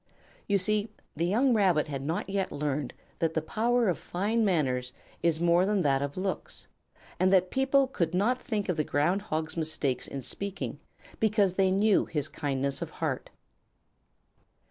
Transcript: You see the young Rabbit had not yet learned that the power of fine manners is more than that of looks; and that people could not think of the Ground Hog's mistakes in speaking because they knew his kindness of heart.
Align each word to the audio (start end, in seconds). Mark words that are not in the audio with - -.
You 0.47 0.57
see 0.57 0.89
the 1.15 1.27
young 1.27 1.53
Rabbit 1.53 1.85
had 1.85 2.01
not 2.01 2.27
yet 2.27 2.51
learned 2.51 2.95
that 3.19 3.35
the 3.35 3.41
power 3.43 3.87
of 3.87 3.99
fine 3.99 4.43
manners 4.43 4.93
is 5.21 5.39
more 5.39 5.63
than 5.63 5.83
that 5.83 6.01
of 6.01 6.17
looks; 6.17 6.65
and 7.19 7.31
that 7.31 7.51
people 7.51 7.85
could 7.87 8.15
not 8.15 8.41
think 8.41 8.67
of 8.67 8.77
the 8.77 8.83
Ground 8.83 9.21
Hog's 9.21 9.55
mistakes 9.55 10.07
in 10.07 10.23
speaking 10.23 10.79
because 11.19 11.53
they 11.53 11.69
knew 11.69 12.05
his 12.05 12.27
kindness 12.29 12.81
of 12.81 12.89
heart. 12.89 13.29